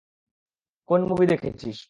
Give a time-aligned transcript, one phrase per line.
[0.89, 1.79] কোন মুভি দেখেছিস?